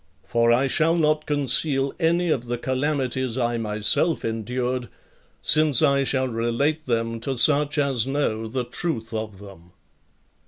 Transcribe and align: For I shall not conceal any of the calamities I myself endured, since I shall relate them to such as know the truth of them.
For 0.25 0.51
I 0.51 0.65
shall 0.65 0.95
not 0.95 1.27
conceal 1.27 1.93
any 1.99 2.31
of 2.31 2.45
the 2.45 2.57
calamities 2.57 3.37
I 3.37 3.57
myself 3.59 4.25
endured, 4.25 4.89
since 5.43 5.83
I 5.83 6.05
shall 6.05 6.27
relate 6.27 6.87
them 6.87 7.19
to 7.19 7.37
such 7.37 7.77
as 7.77 8.07
know 8.07 8.47
the 8.47 8.63
truth 8.63 9.13
of 9.13 9.37
them. 9.37 9.73